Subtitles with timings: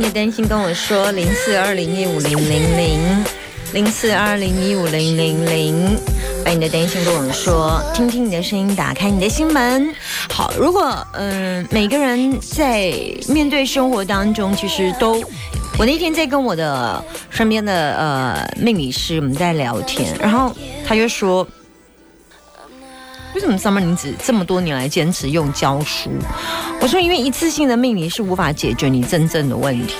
[0.00, 3.24] 你的担心跟我说零四二零一五零零零
[3.74, 5.94] 零四二零一五零零零，
[6.42, 9.94] 把你的担心跟我说，听听你的声音，打开你的心门。
[10.30, 12.90] 好，如果嗯每个人在
[13.28, 15.22] 面对生活当中，其实都，
[15.78, 20.50] 我那天在跟我的身边的呃命理师我们在聊天，然后
[20.86, 21.46] 他就说。
[23.32, 26.10] 为什么 Summer 你只这么多年来坚持用教书？
[26.82, 29.96] 我说，因为一次性的命理是无法解决你真正的问题。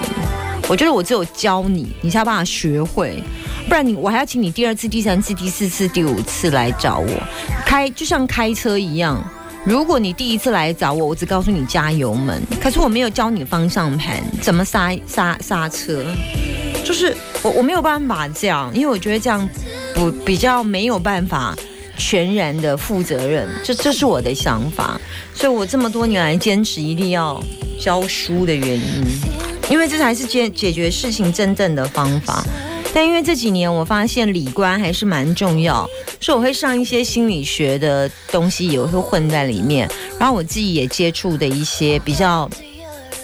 [0.66, 3.22] 我觉得我只有教你，你才有办法学会，
[3.68, 7.08] 不然你我还要请你第二次、第三次、第四次、第五次来找我
[7.66, 9.22] 开，就像开车一样。
[9.62, 16.02] 如果你第一次来找我，我只告诉你加油门，可是我没有教你方向盘怎么刹刹刹车，
[16.82, 19.46] 就是我我没有办法这样，因为我觉得这样
[19.94, 21.54] 不比较没有办法。
[22.00, 24.98] 全然的负责任，这这是我的想法，
[25.34, 27.38] 所以我这么多年来坚持一定要
[27.78, 29.04] 教书的原因，
[29.68, 32.42] 因为这才是解解决事情真正的方法。
[32.92, 35.86] 但因为这几年我发现理观还是蛮重要，
[36.20, 39.88] 所以我会上一些心理学的东西，也会混在里面，
[40.18, 42.50] 然后我自己也接触的一些比较。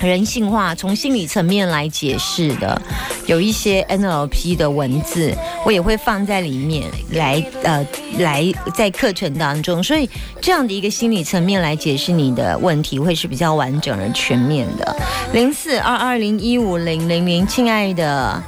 [0.01, 2.81] 人性化，从心理层面来解释的，
[3.27, 5.35] 有一些 NLP 的文字，
[5.65, 7.87] 我也会放在里面来，呃，
[8.19, 10.09] 来在课程当中，所以
[10.41, 14.97] 这样的一个心理层面来解释你的问题，会是比较完整而全面的。
[15.33, 18.43] 零四二二零一五零零零，亲爱的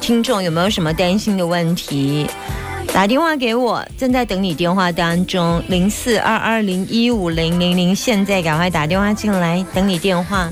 [0.00, 2.26] 听众，有没有什么担心的问题？
[2.92, 10.50] 打电话给我，正在等你电话当中，零四二二零一五零零零，现在赶快打电话进来，等你电话。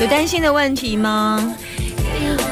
[0.00, 1.54] 有担心的问题吗？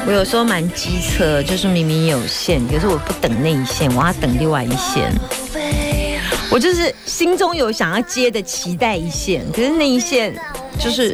[0.05, 5.11] 我有时候蛮机车，就是明明有线，可是我不等那一线，我要等另外一线。
[6.51, 10.35] 我就是心中有想要接的期待一线，可是那一线
[10.79, 11.11] 就是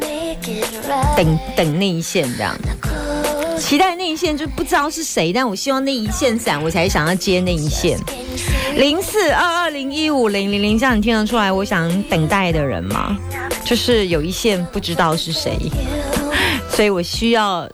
[1.16, 2.54] 等等那一线这样。
[3.58, 7.98] 期待那一线就不知道是谁，但我希望那一线闪，我才想要接那一线。
[8.76, 13.16] 零四二二零一五零零零，这样你听得出来我想等待的人吗？
[13.64, 15.58] 就是有一线不知道是谁，
[16.70, 17.68] 所以我需要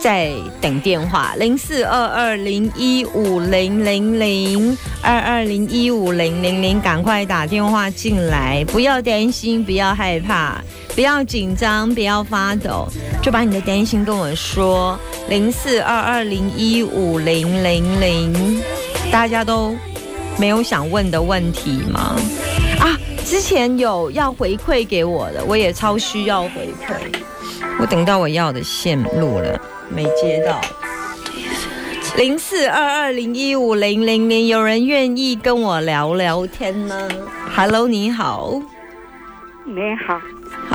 [0.00, 1.34] 在等电话。
[1.38, 10.60] 零四二二零一五零零零二二零一五零零零，赶快打电话进来，不要担心，不要害怕。
[10.94, 12.88] 不要紧张，不要发抖，
[13.22, 14.98] 就把你的担心跟我说。
[15.28, 18.62] 零四二二零一五零零零，
[19.10, 19.76] 大家都
[20.38, 22.16] 没有想问的问题吗？
[22.80, 26.94] 啊，之前有要回馈给我的，我也超需要回馈。
[27.78, 30.60] 我等到我要的线路了，没接到。
[32.16, 37.08] 零四二二零一五零零零，有人愿意跟我聊聊天吗
[37.54, 38.60] ？Hello，你好。
[39.64, 40.20] 你好。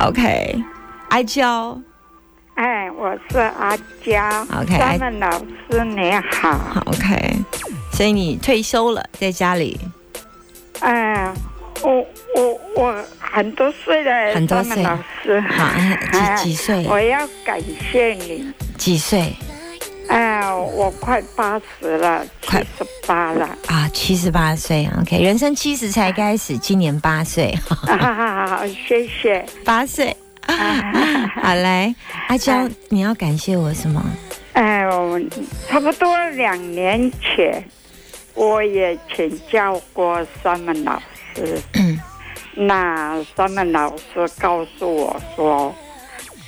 [0.08, 0.64] OK，
[1.10, 1.80] 阿娇，
[2.56, 3.76] 哎，我是阿
[4.06, 4.14] 娇。
[4.60, 6.84] OK，三位老师你好。
[6.86, 7.38] OK，
[7.92, 9.80] 所以你退休了，在家里。
[10.82, 11.34] 哎，
[11.82, 12.06] 我
[12.36, 15.40] 我我很多岁了，很多岁老师。
[15.42, 15.70] 好，
[16.38, 16.86] 几几岁？
[16.88, 17.62] 我要感
[17.92, 18.52] 谢你。
[18.78, 19.34] 几岁？
[20.08, 23.46] 哎，我快八十了，快十八了。
[23.68, 27.58] 啊，七十八岁，OK，人生七十才开始，今年八岁。
[27.66, 29.46] 好好好，谢谢。
[29.64, 30.14] 八岁，
[31.42, 31.96] 好来，
[32.28, 34.04] 阿娇，你要感谢我什么？
[34.54, 35.18] 哎，我
[35.70, 37.64] 差不多两年前，
[38.34, 41.02] 我也请教过三门老
[41.34, 41.58] 师。
[41.76, 41.98] 嗯，
[42.54, 45.74] 那三门老师告诉我说，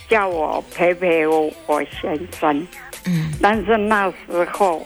[0.10, 2.68] 叫我陪陪我我先生。
[3.06, 4.86] 嗯，但是那时候，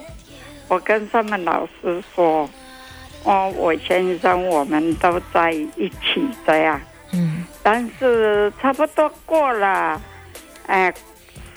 [0.68, 2.50] 我跟他们老师说，
[3.24, 6.80] 哦，我先生我们都在一起这样。
[7.14, 10.02] 嗯，但是差不多过了，
[10.68, 10.94] 哎，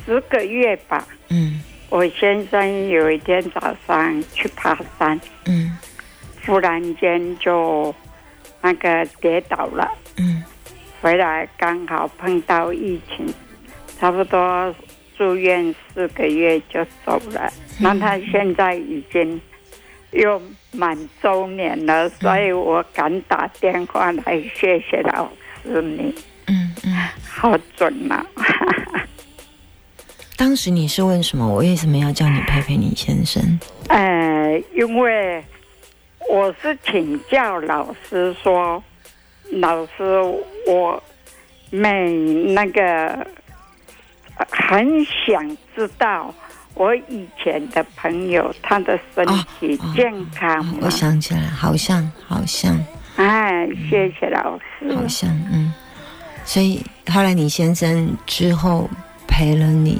[0.04, 1.06] 十个月吧。
[1.28, 5.20] 嗯，我先生有一天早上去爬山。
[5.46, 5.76] 嗯，
[6.46, 7.94] 忽然间就
[8.62, 9.90] 那个跌倒了。
[10.16, 10.42] 嗯，
[11.00, 13.26] 回来刚好碰到疫情，
[13.98, 14.74] 差不多
[15.16, 17.52] 住院四个月就走了。
[17.78, 19.40] 那他现在已经
[20.12, 20.40] 又
[20.72, 25.30] 满周年了，所以我敢打电话来谢谢老
[25.62, 26.14] 师你，
[26.46, 26.96] 嗯嗯。
[27.32, 28.22] 好准呐、
[30.36, 31.48] 当时你是问什么？
[31.48, 33.58] 我为什么要叫你陪陪你先生？
[33.88, 35.42] 呃，因为
[36.30, 38.80] 我是请教老师说，
[39.50, 40.20] 老师
[40.64, 41.02] 我
[41.70, 42.14] 每
[42.54, 43.08] 那个
[44.36, 46.32] 呃很想知道
[46.74, 49.26] 我以前的朋友他的身
[49.58, 50.78] 体哦健康吗？
[50.82, 52.78] 我想起来，好像，好像，
[53.16, 54.94] 哎，谢谢老师。
[54.94, 55.74] 好像，嗯。
[56.44, 56.80] 所以
[57.12, 58.88] 后来你先生之后
[59.26, 59.98] 陪了你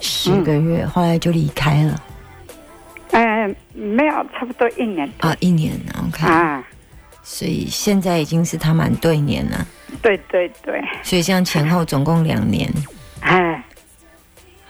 [0.00, 2.00] 十个月，后来就离开了
[3.74, 5.72] 嗯、没有，差不多一年多啊，一年
[6.06, 6.26] ，OK。
[6.26, 6.64] 啊。
[7.22, 9.66] 所以现在已经是他满对年了，
[10.00, 12.72] 对对对，所以这样前后总共两年。
[13.20, 13.62] 哎，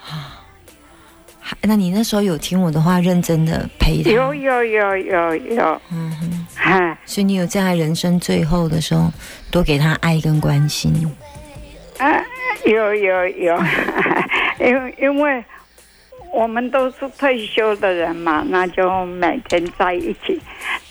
[0.03, 0.43] 啊
[1.63, 4.11] 那你那时候有听我的话，认真的陪他？
[4.11, 6.47] 有有有有有，嗯哼。
[6.57, 9.09] 哎所以你有在他人生最后的时候，
[9.53, 10.93] 多给他爱跟关心。
[11.99, 12.21] 啊，
[12.67, 13.57] 有有有，
[14.59, 15.45] 因为因为
[16.39, 20.41] 我们都是退休的人嘛，那就每天在一起。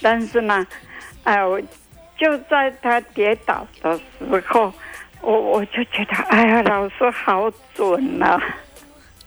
[0.01, 0.67] 但是呢，
[1.23, 1.57] 哎、我
[2.17, 4.73] 就在他跌倒的时候，
[5.21, 8.37] 我我就觉得，哎呀，老师好准啊！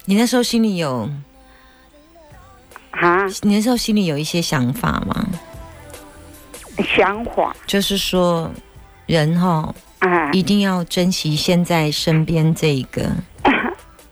[0.04, 1.08] 你那时候心里有，
[2.90, 5.26] 啊，你那时候心里有一些想法吗？
[6.84, 8.50] 想法就是说，
[9.06, 13.10] 人哈啊，一定要珍惜现在身边这一个，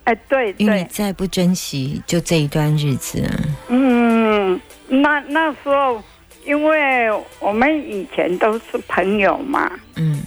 [0.08, 3.31] 哎，对因为你，再不珍惜，就这一段日子了。
[3.69, 4.58] 嗯，
[4.88, 6.02] 那那时候，
[6.46, 7.10] 因为
[7.40, 10.22] 我们以前都是朋友嘛，嗯。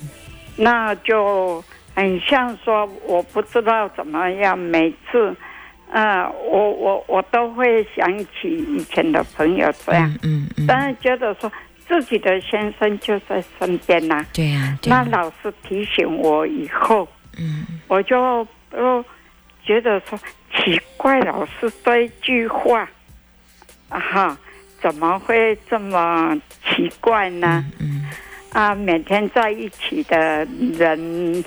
[0.56, 1.63] 那就
[1.95, 5.36] 很像说，我不知道怎么样，每次，
[5.92, 11.51] 呃，我我我都会想起以前的朋友这样，嗯嗯嗯，但是觉得说
[11.88, 17.07] 自己的先生就在身边呐、对呀、对呀、那老师提醒我以后，
[17.39, 17.66] 嗯。
[17.88, 19.04] 我就呃
[19.71, 20.19] 觉得说
[20.53, 22.81] 奇怪，老师这一句话，
[23.88, 24.38] 啊哈，
[24.81, 27.65] 怎么会这么奇怪呢？
[27.79, 28.06] 嗯
[28.51, 30.45] 啊，每天在一起的
[30.77, 31.41] 人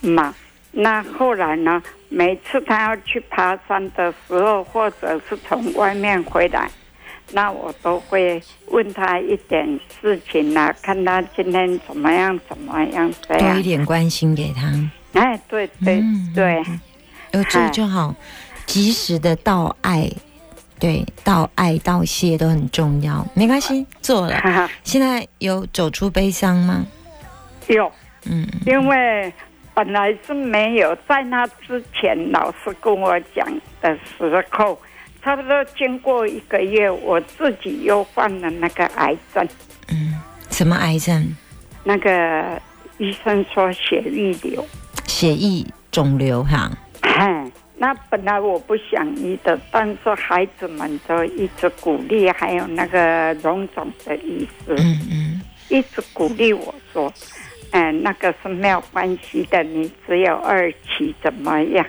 [0.00, 0.34] 嘛，
[0.72, 1.82] 那后来呢？
[2.08, 6.66] 每次他要去爬山的时候，或者是从外面回来，
[7.32, 13.62] 那我都会问他一点事情啊，看他今天怎么样，怎么样这多一样。
[13.62, 14.72] 点关心给他，
[15.20, 16.80] 哎，对对嗯
[17.30, 18.14] 对，呃，这嗨就好，
[18.66, 20.10] 及时的道爱，
[20.78, 23.26] 对，道爱道谢都很重要。
[23.34, 24.40] 没关系，做了。
[24.84, 26.84] 现在有走出悲伤吗？
[27.68, 27.90] 有，
[28.24, 29.32] 嗯因为
[29.74, 33.46] 本来是没有，在那之前，老师跟我讲
[33.80, 34.78] 的时候，
[35.22, 39.48] 差不多经过一个月，我自己又患了那个癌症，
[39.88, 40.14] 嗯，
[40.50, 41.36] 什么癌症？
[41.84, 42.60] 那个
[42.98, 44.66] 医生说血液瘤，
[45.06, 46.70] 血液肿瘤哈。
[47.00, 57.12] 哎，那本来我不想医的，但是孩子们都一直鼓励，还有那个荣总的意思，嗯一直鼓励我说
[57.70, 61.86] ：“嗯、那个是没有关系的，你只有二期，怎么样？”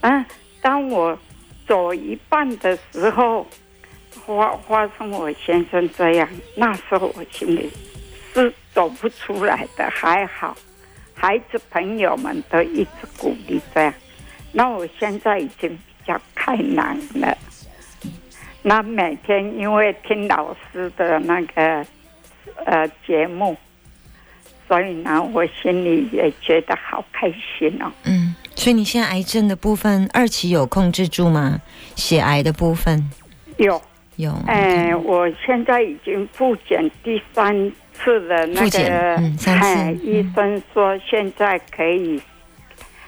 [0.00, 0.24] 啊，
[0.62, 1.18] 当我
[1.66, 3.44] 走一半的时候，
[4.24, 7.68] 发发生我先生这样，那时候我心里
[8.32, 10.56] 是走不出来的，还好，
[11.14, 13.92] 孩子朋友们都一直鼓励这样。
[14.54, 17.36] 那我现在已经比较开朗了。
[18.62, 21.84] 那每天因为听老师的那个
[22.64, 23.54] 呃节目，
[24.66, 27.92] 所以呢，我心里也觉得好开心哦。
[28.04, 28.34] 嗯。
[28.56, 31.60] 所以你现在癌症的部分二期有控制住吗？
[31.96, 33.10] 血癌的部分
[33.56, 33.82] 有，
[34.14, 34.32] 有。
[34.46, 37.52] 哎、我现在已经复检第三
[37.92, 42.22] 次了，那个嗯三次哎嗯医生说现在可以，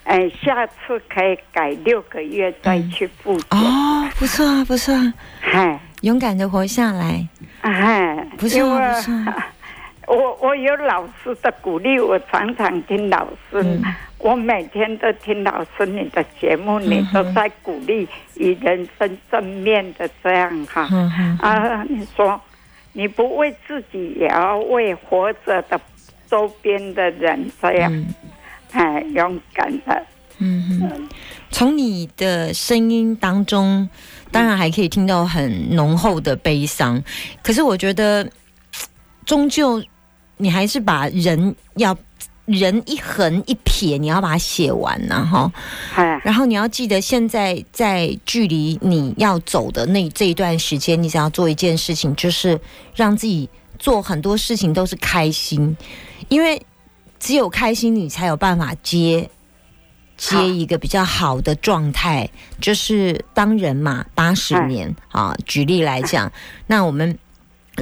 [0.07, 3.59] 哎、下次可以改六个月再去复检。
[3.61, 5.15] 哦，不错啊，不错啊，
[5.53, 7.27] 哎勇敢的活下来，
[7.63, 9.47] 哎，不错啊，不错啊。
[10.07, 13.83] 我我有老师的鼓励，我常常听老师，嗯。
[14.19, 20.89] 我每天都听老师你的节目，你嗯都在鼓励以人生正面的这样哈。
[20.91, 22.41] 嗯，啊，你说
[22.95, 25.79] 你不为自己，也要为活着的
[26.27, 28.07] 周边的人这样，嗯
[28.77, 30.07] 哎，勇敢的。
[30.39, 31.09] 嗯哼，
[31.51, 33.89] 从你的声音当中，
[34.31, 37.03] 当然还可以听到很浓厚的悲伤。
[37.43, 38.31] 可是我觉得，
[39.25, 39.83] 终究
[40.37, 41.97] 你还是把人要
[42.45, 45.51] 人一横一撇，你要把它写完呢、哈。
[45.95, 52.61] 哎，然后你要记得，现在在距离你要走的那这一段时间，你只要做一件事情，就是
[52.95, 55.75] 让自己做很多事情都是开心，
[56.29, 56.61] 因为
[57.19, 59.31] 只有开心，你才有办法接
[60.17, 62.29] 接一个比较好的状态。
[62.61, 66.31] 就是当人嘛，八十嗯年啊，举例来讲，
[66.67, 67.19] 那我们。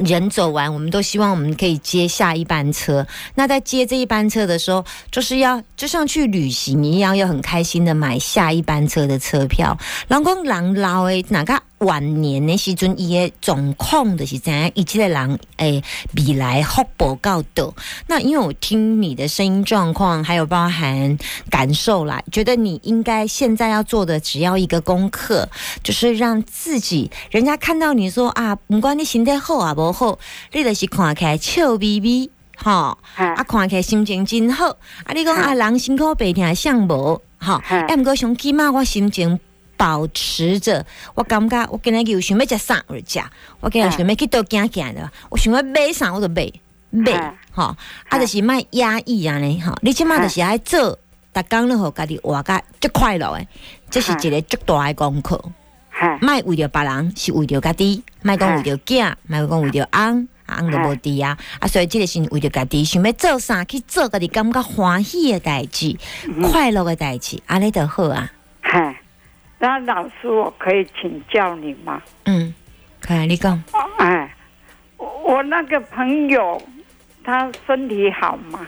[0.03, 3.07] 人走完，我们都希望我们可以接下一班车。
[3.35, 9.77] 那在接这一班车的时候，就是要就像去旅行一样，要很开心的买下一班车的车票。
[10.09, 15.83] 人讲人老诶哪个晚年的时阵，伊的状况就是怎样，伊即个人诶
[16.15, 17.73] 未来福报够多。
[18.07, 21.17] 那因为我听你的声音状况，还有包含
[21.49, 25.47] 感受啦，觉得你应该现在要做的只要一个功课，
[25.83, 30.17] 就是让自己人家看到你说啊，不管你身体好啊无好，
[30.53, 32.29] 你就是看起来笑眯眯。
[32.57, 34.69] 吼，哎啊，看起来心情真好。
[35.03, 39.37] 啊，你讲啊，人辛苦白天像无，吼，嗯啊，毋过上起码我心情
[39.77, 43.25] 保持着，我感觉我今日有想要食啥我就食，
[43.59, 46.51] 我今日想要去倒行行的，我想要买啥我就买
[46.89, 47.75] 买嗯，吼，
[48.09, 50.97] 啊，就是莫压抑安尼吼，你即马就是爱做，
[51.33, 53.47] 逐工都互家己活甲足快乐的，
[53.89, 55.43] 这是一个足大的功课。
[55.91, 60.27] 哎，莫为着别人，是为着家己，莫讲为着囝，莫讲为着翁。
[60.45, 65.97] 啊，翁就无伫啊，啊，所以即个是为着家己，想要做啥去做家己感觉欢喜的代志、
[66.43, 68.31] 快乐的代志，安尼就好啊。
[69.65, 71.99] 哎，那老师，我可以请教你吗？
[72.25, 72.53] 嗯，
[72.99, 73.61] 可以，你讲。
[73.97, 74.31] 哎，
[74.97, 76.61] 我我那个朋友，
[77.23, 78.67] 他身体好吗？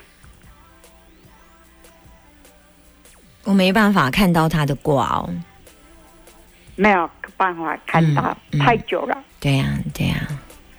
[3.43, 5.29] 我没办法看到他的卦哦。
[6.75, 9.23] 没有办法看到，嗯嗯太久了。
[9.39, 10.27] 对呀、对呀、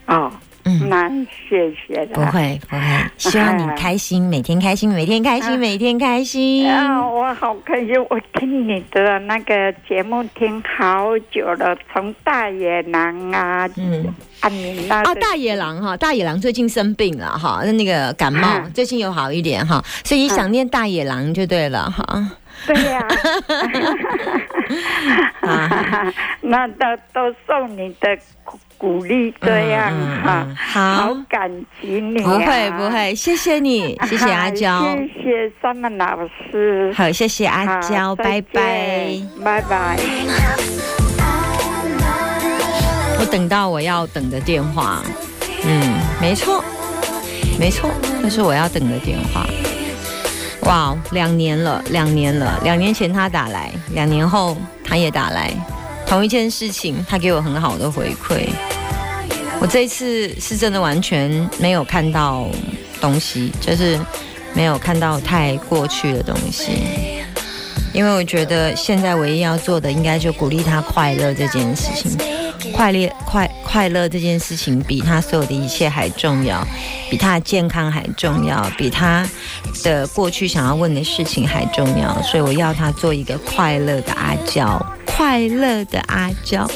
[0.07, 0.33] 哦，
[0.69, 1.09] 嗯，那
[1.49, 2.13] 谢谢了。
[2.13, 2.83] 不会不会，
[3.17, 6.71] 希望你开心，每天开心，每天开心，嗯每天开心。
[6.71, 7.95] 啊，我好开心！
[8.11, 22.05] 我听你的那个节目听好久了，从大野狼啊，嗯，啊，你那哦，个大野狼哈，大野狼最近生病了哈，那那个感冒嗯最近有好一点哈，所以想念大野狼就对了哈。
[22.67, 23.07] 对呀、
[25.43, 28.19] 啊 那都都送你的
[28.79, 36.19] 鼓鼓励，这样嗯嗯哈、嗯好好，感激你、啊，不会不会，谢谢你， 谢谢阿娇，谢谢三门老
[36.51, 39.99] 师，好，谢谢阿娇，拜拜。，拜拜。
[43.21, 45.03] 我等到我要等的电话，
[45.67, 46.63] 嗯，没错，
[47.59, 47.91] 没错，
[48.23, 49.45] 那是我要等的电话。
[50.63, 55.53] 哇，两年了，两年了，两年前他打来，两年后他也打来，
[56.09, 58.49] 同一件事情，他给我很好的回馈。
[59.61, 62.49] 我这一次是真的完全没有看到
[63.01, 64.01] 东西，就是
[64.55, 66.73] 没有看到太过去的东西，
[67.93, 72.38] 因为我觉得现在唯一要做的，应该就鼓励他快乐这件事情。
[72.79, 76.65] 快乐快快乐这件事情比他所有的一切还重要，
[77.11, 79.29] 比他的健康还重要，比他
[79.83, 82.23] 的过去想要问的事情还重要。
[82.23, 86.71] 所以我要他做一个快乐的阿娇，快乐的阿娇。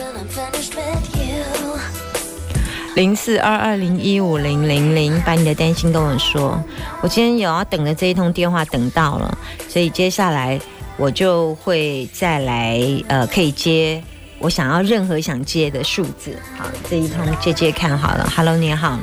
[2.96, 6.60] 零四二二零一五零零零，把你的担心跟我说。
[7.00, 10.60] 我今天有要等的这一通电话等到了，所以接下来
[10.96, 14.02] 我就会再来呃，可以接
[14.42, 16.36] 我想要任何想接的数字。
[16.58, 18.28] 好，这一通接接看好了。
[18.36, 18.98] Hello，你好。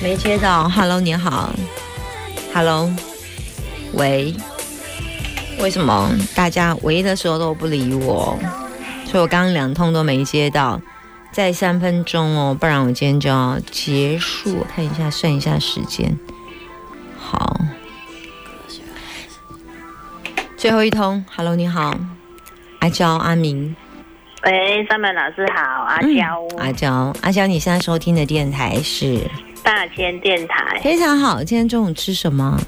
[0.00, 1.52] 没接到，Hello，你好
[2.54, 2.90] ，Hello，
[3.92, 4.34] 喂，
[5.58, 8.38] 为什么大家喂的时候都不理我？
[9.04, 10.80] 所以我刚刚两通都没接到，
[11.32, 14.64] 再三分钟哦，不然我今天就要结束。
[14.74, 16.16] 看一下，算一下时间。
[17.18, 17.60] 好，
[20.56, 21.94] 最后一通，Hello，你好，
[22.80, 23.76] 阿娇，阿明，
[24.44, 29.20] 喂，三本老师好，阿娇，阿娇，阿娇，你现在收听的电台是
[29.62, 31.44] 大千电台，非常好。
[31.44, 32.58] 今天中午吃什么？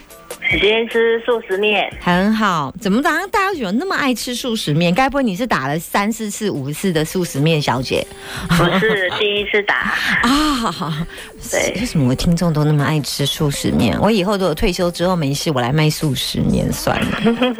[0.52, 4.94] 今天吃素食面，很好，怎么早上大家有那么爱吃素食面？
[4.94, 8.06] 该不会你是打了三四次、五次的素食面小姐
[8.48, 11.06] 不是第一次打， 啊？
[11.50, 13.98] 对为什么我听众都那么爱吃素食面？
[13.98, 17.18] 我以后如果退休之后没事，我来卖素食面算了。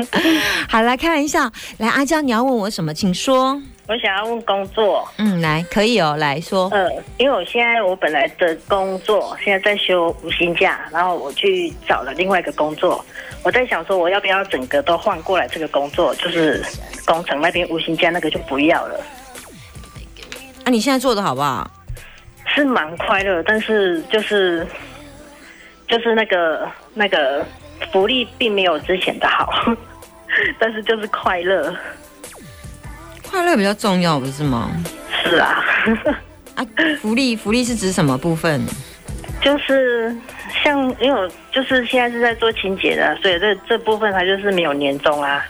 [0.69, 1.51] 好，来开玩笑。
[1.79, 2.93] 来，阿娇，你要问我什么？
[2.93, 3.61] 请说。
[3.89, 6.69] 我想要问工作，嗯，来，可以哦，来说。
[6.71, 13.05] 呃，因为我现在我本来的工作现在在休无薪假，然后我去找了另外一个工作，
[13.43, 16.65] 我在想说我要不要整个都换过来这个工作，就是
[17.05, 19.01] 工程那边无薪假那个就不要了，
[20.65, 21.69] 啊，你现在做的好不好？
[22.47, 24.67] 是蛮快乐，但是就是
[25.89, 27.45] 就是那个那个
[27.93, 29.53] 福利并没有之前的好，
[30.59, 31.75] 但是就是快乐。
[33.33, 34.71] 快乐比较重要，不是吗？
[35.25, 35.65] 是啊，
[36.55, 36.67] 啊，
[37.01, 38.61] 福利福利是指什么部分？
[39.41, 40.15] 就是
[40.63, 45.43] 像因为我就是现在是在做清洁的，所以这这部分它就是没有年终啊。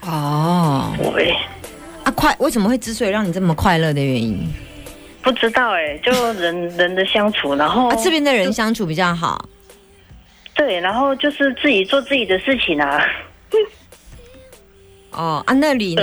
[0.00, 1.32] 哦，对，
[2.02, 4.52] 啊，快为什么会之所以让你这么快乐的原因？
[5.22, 9.48] 不知道哎、就人 人的相处，然后、啊，这边的人相处比较好。
[10.54, 13.00] 对，然后就是自己做自己的事情啊。
[15.12, 16.02] 哦，啊，那里呢？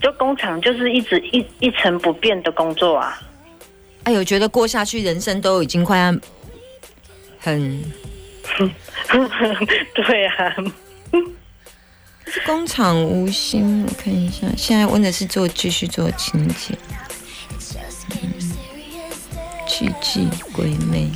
[0.00, 3.20] 对就工厂就是一直一一成不变的工作啊。
[4.04, 6.14] 哎呦，觉得过下去，人生都已经快要
[7.40, 7.82] 很。
[9.94, 10.54] 对啊，
[12.26, 16.78] 是工厂无心，我看一下，现在问的是做继续做清洁。
[18.10, 18.32] 嗯，
[19.66, 21.10] 去记鬼魅，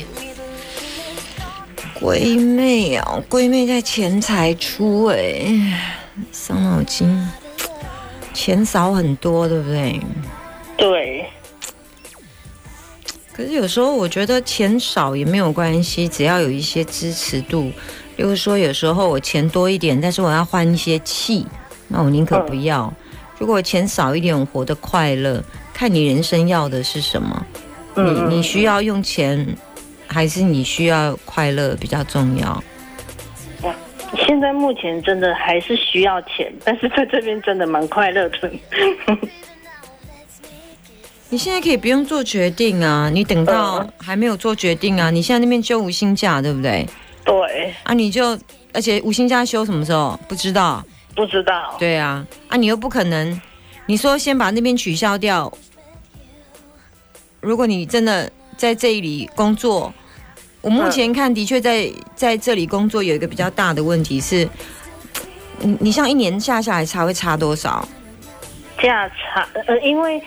[2.00, 5.96] 鬼魅啊，鬼妹在钱财出哎、
[6.32, 7.08] 伤脑筋，
[8.32, 10.00] 钱少很多，对不对？
[10.76, 11.26] 对，
[13.32, 17.70] 可是有时候我觉得钱少也没有关系，只要有一些支持度。
[18.16, 21.46] 比如说，有时候我钱多一点，但是我要换一些气，
[21.88, 22.92] 那我宁可不要。
[23.38, 27.46] 如果钱少一点，我活得快乐，看你人生要的是什么。
[27.96, 29.56] 嗯你你需要用钱，
[30.06, 32.62] 还是你需要快乐比较重要？
[34.26, 38.50] 现在目前真的还是需要钱，但是在这边真的蛮快乐的。
[41.28, 45.10] 你现在可以不用做决定啊，你等到嗯还没有做决定啊。
[45.10, 46.84] 你现在那边休无薪假，对不对？
[47.24, 48.36] 对，啊，你就
[48.72, 50.84] 而且无薪假休什么时候不知道？
[51.14, 51.76] 不知道。
[51.78, 53.40] 对啊，啊，你又不可能，
[53.86, 55.52] 你说先把那边取消掉。
[57.40, 59.94] 如果你真的在这里工作，
[60.60, 64.48] 我目前看的确在在这里工作有一个比较大的问题是，
[65.60, 67.86] 你你像一年下下来差会差多少？
[68.80, 70.20] 价差呃，因为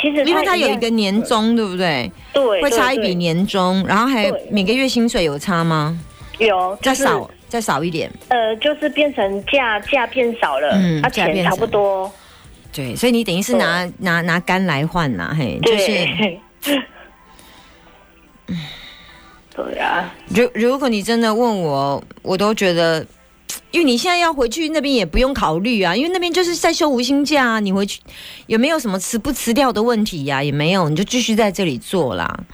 [0.00, 2.10] 其实因为它有一个年终，对不对？
[2.32, 5.98] 对会差一笔年终，然后还对每个月薪水有差吗？
[6.38, 12.10] 有就是再少再少一点，呃，就是变成价价变少了，嗯啊钱差不多。
[12.72, 15.86] 对，所以你等于是拿拿拿肝来换呐，嘿，就是。
[15.86, 16.40] 对，
[19.54, 23.06] 对啊，如如果你真的问我，我都觉得，
[23.70, 28.00] 因为你现在要回去那边也不用考虑啊，因为那边就是在休无薪假啊，你回去
[28.46, 32.44] 有没有什么辞不辞掉的问题呀、也没有，你就继续在这里做啦。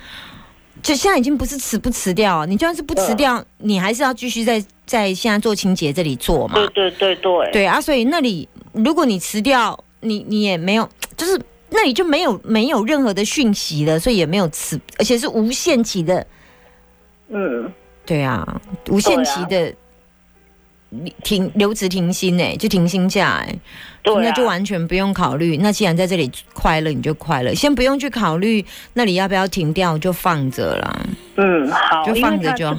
[0.83, 6.55] 就现在已经不是辞不辞掉啊，你就算是不辞掉，你还是要继续在在现在做清洁这里做嘛。
[6.55, 16.27] 对对对对，对啊，所以那里如果你辞掉，你你也没有，就是那里就没有没有任何的讯息了，所以也没有辞，而且是无限期的。
[17.29, 17.73] 嗯，
[18.07, 19.75] 对啊，无限期的
[21.23, 23.55] 停留职停薪哎、就停薪假哎、
[24.03, 25.57] 对啊，那就完全不用考虑。
[25.59, 28.65] 那既然在这里快乐，你就快乐，先不用去考虑
[28.95, 31.07] 那里要不要停掉，就放着啦。
[31.37, 32.77] 嗯好，就放着就好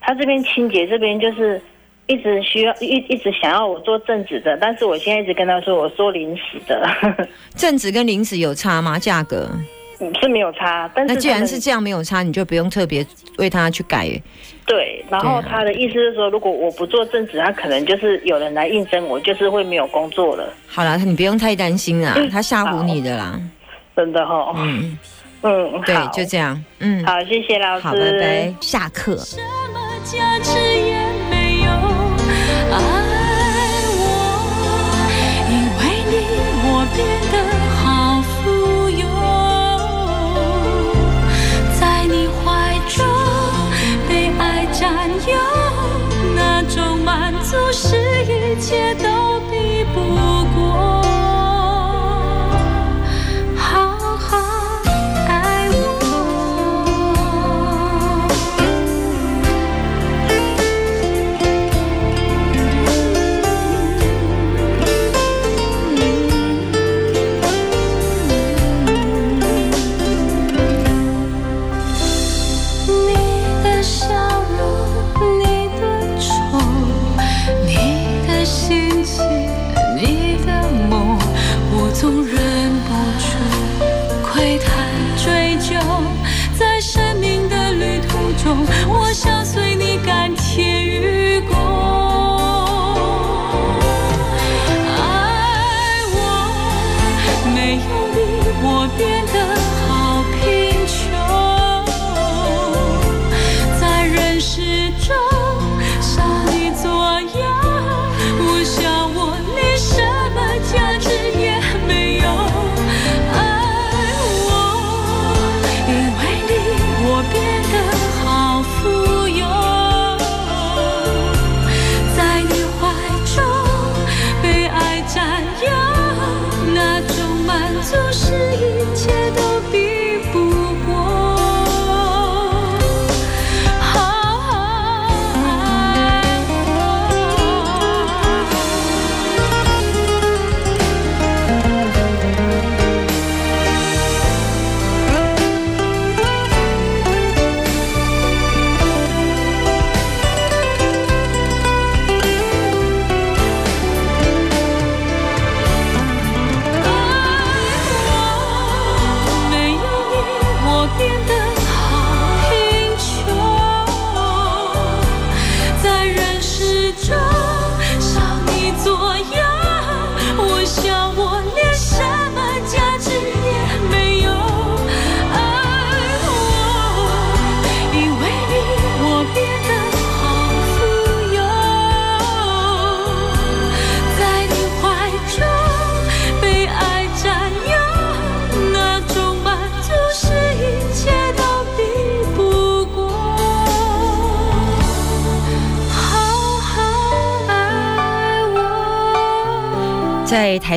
[0.00, 1.60] 他这边清洁这边就是。
[2.06, 6.84] 一直需要一一直想要我做正职的，但是我现在一直跟他说我做临时的，
[7.54, 8.98] 正职跟临时有差吗？
[8.98, 9.48] 价格？
[10.00, 10.90] 嗯是没有差。
[10.94, 13.06] 但是那既然是这样没有差，你就不用特别
[13.38, 14.08] 为他去改。
[14.66, 23.40] 对，然后他的意思是说，如果我不做正职，他可能就是有人来应征我，就是会没有工作了，好啦，你不用太担心啦， 嗯他吓唬你的啦。
[23.96, 24.96] 真的哈、嗯，
[25.42, 26.64] 嗯，对，就这样。
[26.78, 28.54] 嗯，好，谢谢老师，好，拜拜。
[28.60, 29.16] 下课。
[29.16, 29.36] 什
[29.72, 30.94] 么价值也
[31.28, 31.70] 没有
[32.70, 32.78] 爱
[33.98, 34.00] 我，
[35.50, 36.12] 因为你
[36.64, 36.98] 我变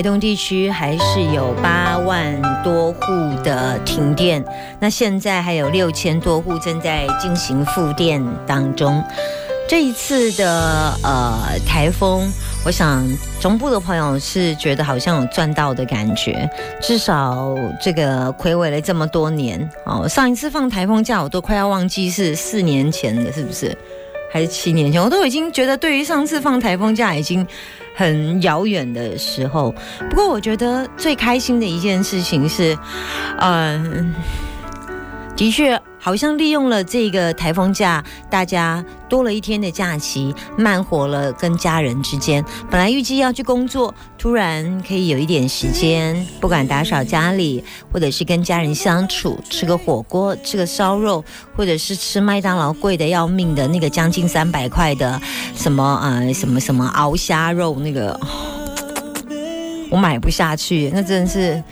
[0.03, 3.01] 东地区还是有八万多户
[3.43, 4.43] 的停电，
[4.79, 9.01] 那现在还有六千多户正在进行复电当中。
[9.67, 12.29] 这一次的呃台风，
[12.65, 13.01] 我想
[13.39, 16.47] 中部的朋友是觉得好像有赚到的感觉，
[16.81, 20.07] 至少这个暌违了这么多年哦。
[20.07, 23.75] 上一次放台风假，我都快要忘记是四年前的，是不是？
[24.31, 25.01] 还是七年前？
[25.01, 27.47] 我都已经觉得对于上次放台风假已经
[27.93, 29.73] 很遥远的时候。
[30.09, 32.77] 不过，我觉得最开心的一件事情是，
[33.39, 34.13] 嗯，
[35.35, 35.79] 的确。
[36.03, 42.43] 好像利用了这个台风假，大家多了一天的假期，慢活了跟家人之间。
[42.69, 51.23] 本来预计要去工作，突然可以有一点时间，不管打扫家里，或者是跟家人相处，吃个火锅，吃个烧肉，
[51.55, 55.21] 或者是吃麦当劳贵的要命的那个将近三百块的
[55.55, 58.19] 什么啊什么什么熬虾肉，那个
[59.89, 61.63] 我买不下去，那真是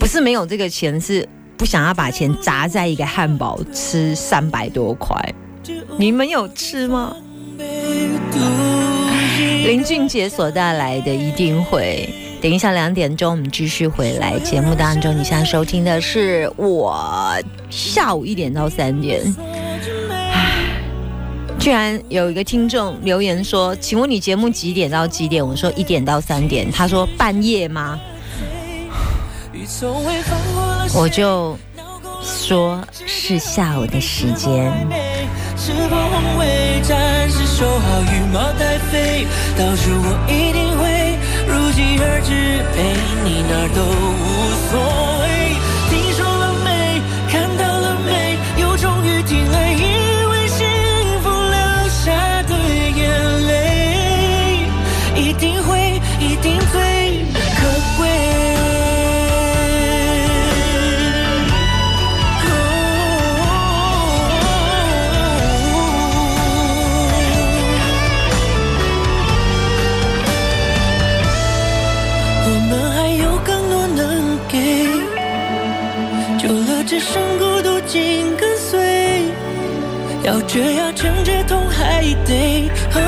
[0.00, 1.24] 不是没有这个钱是。
[1.56, 5.16] 不想要把钱砸在一个汉堡吃三百多块，
[5.98, 7.16] 你们有吃吗？
[9.64, 12.08] 林俊杰所带来的一定会。
[12.40, 17.34] 等一下两点钟我们继续回来节目当中，你现在收听的是我
[17.70, 19.22] 下午一点到三点。
[21.58, 27.98] 居然有一个听众留言说：“请问你节目几点到几点？”我说：“一点到三点。”他说：“半夜吗？”
[30.94, 31.56] 我就
[32.22, 34.72] 说是下午的时间。
[41.48, 42.30] 如期而至，
[42.74, 42.76] 陪
[43.24, 44.24] 你哪都无
[44.68, 45.15] 所。
[82.28, 83.05] 还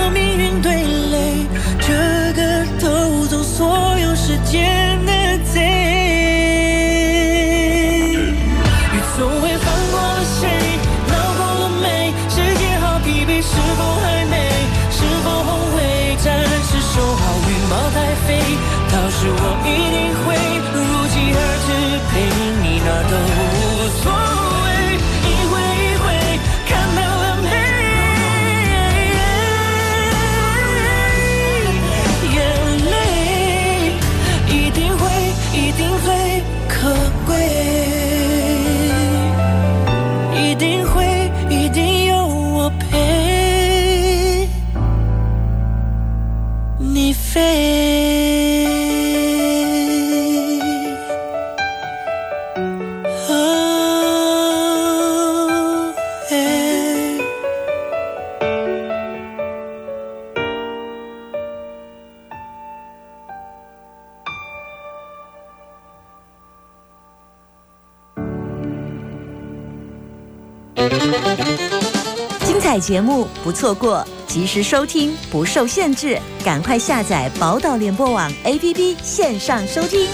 [72.89, 80.09] 节目不错过，及时收听不受限制，赶快下载宝岛联播网 APP 线上收听。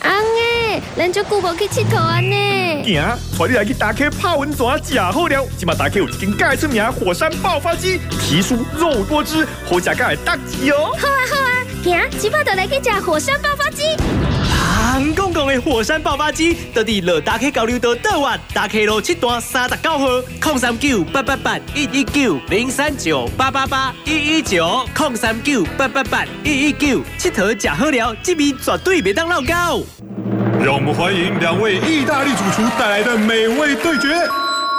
[0.00, 2.34] 阿哎，咱就久无去佚佗安呢。
[2.84, 3.00] 行，
[3.38, 5.46] 带你来去打开泡温泉，真好料。
[5.56, 10.16] 今嘛打开有一间盖出名火山爆发鸡，提酥肉多汁，好食盖
[10.72, 10.90] 哦。
[10.98, 13.84] 好啊好啊，行，即马就来去食火山爆发机。
[15.60, 20.06] 火山爆发机，到底乐打开交流道倒弯，打开路七段三十九号，
[20.40, 29.82] 空三九八八八一一九零三九八八八一一九空三九八八八一一九，佚佗吃好料，这边绝对别当老高。
[30.64, 34.08] 让我们欢迎两位意大利主厨带来的美味对决。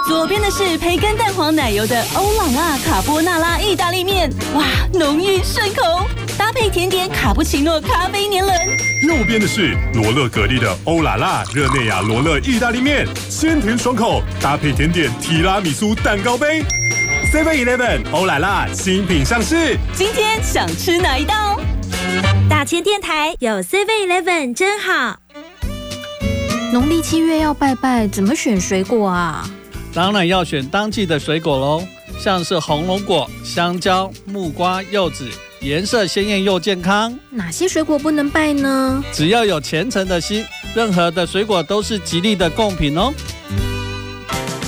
[0.06, 6.06] 左边的是培根蛋黄奶油的欧朗啊卡波纳拉意大利面，哇，浓郁顺口，
[6.38, 8.56] 搭配甜点卡布奇诺咖啡年轮。
[9.02, 16.62] 右边的是罗勒蛤蜊的欧拉拉热内亚罗勒意大利面，鲜甜爽口，搭配甜点提拉米苏蛋糕杯。
[17.32, 21.58] Seven Eleven 欧拉拉新品上市，今天想吃哪一道？
[22.48, 25.18] 大千电台有 Seven Eleven 真好。
[26.72, 29.44] 农历七月要拜拜，怎么选水果啊？
[29.92, 31.84] 当然要选当季的水果喽。
[32.20, 35.28] 像是红龙果、香蕉、木瓜、柚子，
[35.60, 37.18] 颜色鲜艳又健康。
[37.30, 39.02] 哪些水果不能拜呢？
[39.12, 40.44] 只要有虔诚的心，
[40.74, 43.12] 任何的水果都是吉利的贡品哦。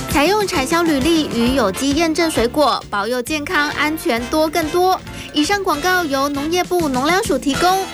[0.09, 4.99] 采用产销履历与有机验证水果，保佑健康安全多更多。
[5.33, 7.85] 以上广告由农业部农粮署提供。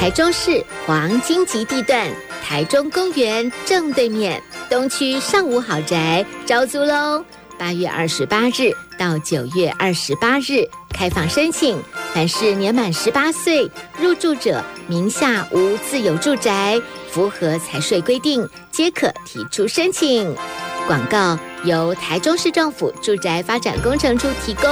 [0.00, 2.08] 台中市黄金级地段，
[2.44, 7.24] 台中公园正对面，东区上午豪宅招租喽！
[7.58, 11.78] 八月二十八日到九月二十八日开放申请，
[12.14, 20.34] 凡是年满十八岁入住者名下无自有住宅，符合财税规定，皆可提出申请。
[20.86, 24.66] 广告由台中市政府住宅发展工程处提供。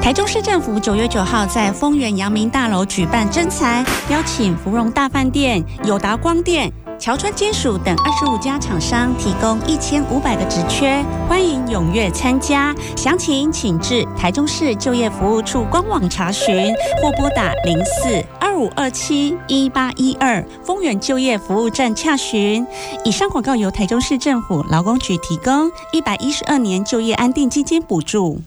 [0.00, 12.74] 台中市政府九月九号在丰原阳明大楼举办征才，邀请芙蓉大饭店、友达光电、桥川金属等二十五家厂商提供一千五百个职缺，欢迎踊跃参加。
[12.94, 16.54] 详情请至台中市就业服务处官网查询，
[17.02, 22.66] 或拨打零四二五二七一八一二丰原就业服务站洽询。
[23.02, 28.42] 以上广告由台中市政府劳工局提供，一百一十二年就业安定基金补助。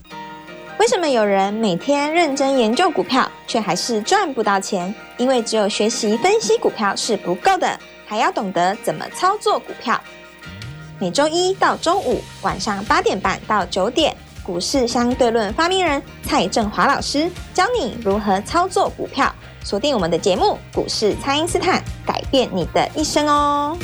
[0.83, 4.93] 为什么有人每天认真研究股票，却还是赚不到钱？
[5.15, 9.97] 因为只有学习分析股票是不够的，还要懂得怎么操作股票。
[10.99, 19.33] 每周一到周五晚上八点半到九点，股市相对论发明人蔡振华老师教你如何操作股票。
[19.63, 23.77] 锁定我们的节目《股市蔡因斯坦》，改变你的一生哦！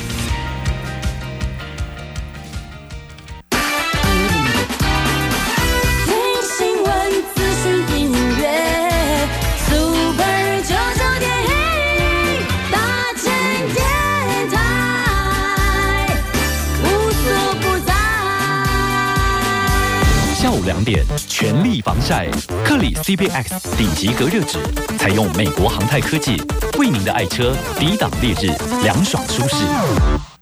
[20.70, 22.28] 两点，全力防晒，
[22.64, 24.60] 克里 CBX 顶级隔热纸，
[24.96, 26.40] 采用美国航太科技，
[26.78, 28.54] 为您的爱车抵挡烈日，
[28.84, 30.39] 凉爽舒适。